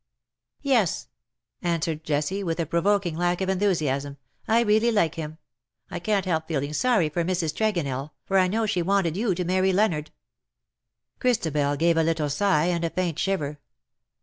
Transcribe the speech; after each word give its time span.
"Yes/' 0.73 1.09
answered 1.61 2.03
Jessie, 2.03 2.41
with 2.43 2.59
a 2.59 2.65
provoking 2.65 3.15
lack 3.15 3.39
of 3.39 3.49
enthusiasm. 3.49 4.13
'^ 4.13 4.17
I 4.47 4.61
really 4.61 4.91
like 4.91 5.13
him. 5.13 5.37
I 5.91 5.99
can't 5.99 6.25
help 6.25 6.47
feeling 6.47 6.73
sorry 6.73 7.07
for 7.07 7.23
Mrs. 7.23 7.53
Tregonell, 7.53 8.09
for 8.25 8.39
I 8.39 8.47
know 8.47 8.65
she 8.65 8.81
•wanted 8.83 9.15
you 9.15 9.35
to 9.35 9.45
marry 9.45 9.71
Leonard." 9.71 10.09
Christabel 11.19 11.75
gave 11.75 11.97
a 11.97 12.03
little 12.03 12.31
sigh, 12.31 12.65
and 12.65 12.83
a 12.83 12.89
faint 12.89 13.19
shiver. 13.19 13.59